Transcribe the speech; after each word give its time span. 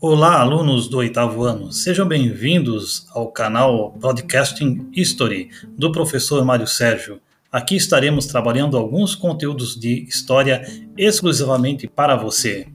Olá, 0.00 0.40
alunos 0.40 0.88
do 0.88 0.98
oitavo 0.98 1.44
ano, 1.44 1.72
sejam 1.72 2.08
bem-vindos 2.08 3.06
ao 3.10 3.30
canal 3.30 3.92
Broadcasting 3.92 4.90
History 4.92 5.48
do 5.78 5.92
professor 5.92 6.44
Mário 6.44 6.66
Sérgio. 6.66 7.20
Aqui 7.52 7.76
estaremos 7.76 8.26
trabalhando 8.26 8.76
alguns 8.76 9.14
conteúdos 9.14 9.78
de 9.78 10.02
história 10.08 10.64
exclusivamente 10.96 11.86
para 11.86 12.16
você. 12.16 12.66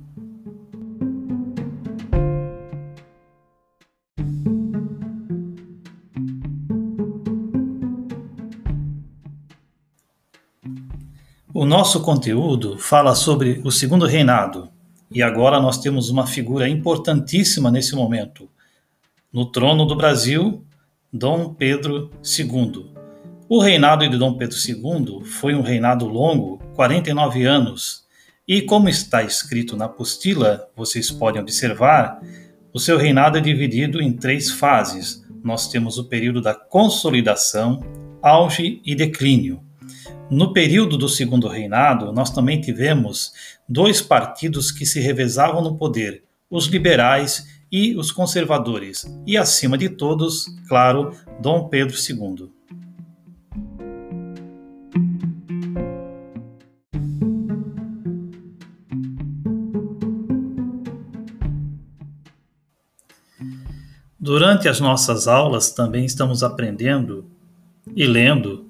O 11.53 11.65
nosso 11.65 12.01
conteúdo 12.01 12.77
fala 12.77 13.15
sobre 13.15 13.61
o 13.65 13.71
segundo 13.71 14.05
reinado, 14.05 14.69
e 15.11 15.21
agora 15.21 15.59
nós 15.59 15.77
temos 15.79 16.09
uma 16.09 16.25
figura 16.25 16.67
importantíssima 16.67 17.71
nesse 17.71 17.95
momento. 17.95 18.49
No 19.31 19.45
trono 19.45 19.85
do 19.85 19.95
Brasil, 19.95 20.63
Dom 21.11 21.53
Pedro 21.53 22.11
II. 22.23 22.91
O 23.47 23.61
reinado 23.61 24.07
de 24.09 24.17
Dom 24.17 24.37
Pedro 24.37 24.57
II 24.57 25.23
foi 25.25 25.53
um 25.53 25.61
reinado 25.61 26.07
longo, 26.07 26.57
49 26.73 27.45
anos, 27.45 28.05
e 28.47 28.61
como 28.61 28.87
está 28.87 29.23
escrito 29.23 29.75
na 29.75 29.85
apostila, 29.85 30.69
vocês 30.75 31.09
podem 31.09 31.41
observar, 31.41 32.21
o 32.71 32.79
seu 32.79 32.97
reinado 32.97 33.37
é 33.37 33.41
dividido 33.41 34.01
em 34.01 34.13
três 34.13 34.51
fases. 34.51 35.25
Nós 35.43 35.67
temos 35.67 35.97
o 35.97 36.03
período 36.03 36.41
da 36.41 36.53
consolidação, 36.53 37.81
auge 38.21 38.81
e 38.85 38.93
declínio. 38.93 39.63
No 40.29 40.51
período 40.51 40.97
do 40.97 41.07
segundo 41.07 41.47
reinado, 41.47 42.11
nós 42.11 42.31
também 42.31 42.59
tivemos 42.59 43.31
dois 43.69 44.01
partidos 44.01 44.71
que 44.71 44.85
se 44.85 44.99
revezavam 44.99 45.61
no 45.61 45.77
poder, 45.77 46.23
os 46.49 46.65
liberais 46.65 47.47
e 47.71 47.95
os 47.95 48.11
conservadores, 48.11 49.05
e 49.25 49.37
acima 49.37 49.77
de 49.77 49.87
todos, 49.87 50.47
claro, 50.67 51.11
Dom 51.39 51.69
Pedro 51.69 51.95
II. 51.95 52.49
Durante 64.19 64.67
as 64.67 64.79
nossas 64.79 65.27
aulas 65.27 65.71
também 65.71 66.03
estamos 66.03 66.41
aprendendo 66.41 67.29
e 67.95 68.07
lendo 68.07 68.65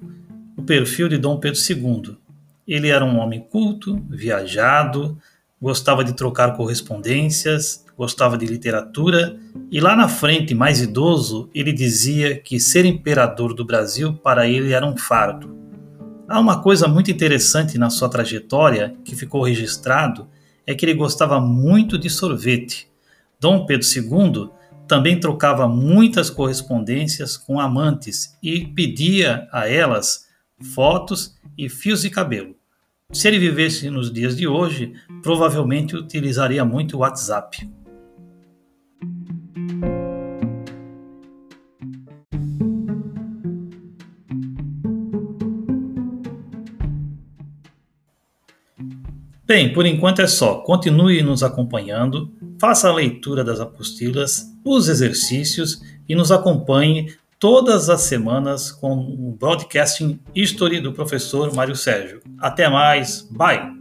perfil 0.66 1.08
de 1.08 1.16
Dom 1.16 1.38
Pedro 1.38 1.58
II. 1.58 2.16
Ele 2.66 2.88
era 2.88 3.04
um 3.04 3.18
homem 3.18 3.40
culto, 3.40 4.04
viajado, 4.10 5.16
gostava 5.62 6.04
de 6.04 6.12
trocar 6.12 6.56
correspondências, 6.56 7.84
gostava 7.96 8.36
de 8.36 8.44
literatura 8.44 9.38
e 9.70 9.80
lá 9.80 9.96
na 9.96 10.08
frente, 10.08 10.54
mais 10.54 10.82
idoso, 10.82 11.48
ele 11.54 11.72
dizia 11.72 12.38
que 12.38 12.60
ser 12.60 12.84
imperador 12.84 13.54
do 13.54 13.64
Brasil 13.64 14.12
para 14.12 14.46
ele 14.46 14.72
era 14.72 14.84
um 14.84 14.96
fardo. 14.96 15.56
Há 16.28 16.38
uma 16.40 16.60
coisa 16.60 16.88
muito 16.88 17.10
interessante 17.10 17.78
na 17.78 17.88
sua 17.88 18.08
trajetória 18.08 18.94
que 19.04 19.14
ficou 19.14 19.42
registrado 19.42 20.28
é 20.66 20.74
que 20.74 20.84
ele 20.84 20.94
gostava 20.94 21.40
muito 21.40 21.96
de 21.96 22.10
sorvete. 22.10 22.88
Dom 23.40 23.64
Pedro 23.64 23.86
II 23.86 24.50
também 24.88 25.18
trocava 25.18 25.68
muitas 25.68 26.28
correspondências 26.28 27.36
com 27.36 27.60
amantes 27.60 28.36
e 28.42 28.66
pedia 28.66 29.48
a 29.52 29.68
elas 29.68 30.25
fotos 30.60 31.36
e 31.56 31.68
fios 31.68 32.02
de 32.02 32.10
cabelo. 32.10 32.54
Se 33.12 33.28
ele 33.28 33.38
vivesse 33.38 33.88
nos 33.88 34.12
dias 34.12 34.36
de 34.36 34.48
hoje, 34.48 34.92
provavelmente 35.22 35.96
utilizaria 35.96 36.64
muito 36.64 36.96
o 36.96 37.00
WhatsApp. 37.00 37.68
Bem, 49.46 49.72
por 49.72 49.86
enquanto 49.86 50.20
é 50.20 50.26
só. 50.26 50.56
Continue 50.56 51.22
nos 51.22 51.44
acompanhando, 51.44 52.32
faça 52.58 52.88
a 52.88 52.92
leitura 52.92 53.44
das 53.44 53.60
apostilas, 53.60 54.52
os 54.64 54.88
exercícios 54.88 55.80
e 56.08 56.16
nos 56.16 56.32
acompanhe 56.32 57.14
todas 57.38 57.88
as 57.88 58.02
semanas 58.02 58.70
com 58.70 58.94
o 58.94 59.36
Broadcasting 59.38 60.20
History 60.34 60.80
do 60.80 60.92
professor 60.92 61.54
Mário 61.54 61.76
Sérgio. 61.76 62.20
Até 62.38 62.68
mais, 62.68 63.22
bye! 63.30 63.75